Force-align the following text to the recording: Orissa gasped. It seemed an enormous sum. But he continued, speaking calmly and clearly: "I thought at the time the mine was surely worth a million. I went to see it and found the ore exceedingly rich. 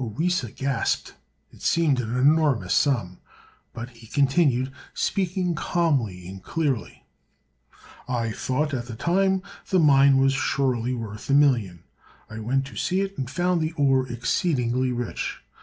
Orissa 0.00 0.50
gasped. 0.50 1.12
It 1.52 1.60
seemed 1.60 2.00
an 2.00 2.16
enormous 2.16 2.72
sum. 2.72 3.18
But 3.74 3.90
he 3.90 4.06
continued, 4.06 4.72
speaking 4.94 5.54
calmly 5.54 6.26
and 6.26 6.42
clearly: 6.42 7.04
"I 8.08 8.32
thought 8.32 8.72
at 8.72 8.86
the 8.86 8.96
time 8.96 9.42
the 9.68 9.78
mine 9.78 10.16
was 10.16 10.32
surely 10.32 10.94
worth 10.94 11.28
a 11.28 11.34
million. 11.34 11.84
I 12.30 12.38
went 12.40 12.64
to 12.68 12.76
see 12.76 13.02
it 13.02 13.18
and 13.18 13.28
found 13.28 13.60
the 13.60 13.72
ore 13.72 14.08
exceedingly 14.10 14.90
rich. 14.90 15.42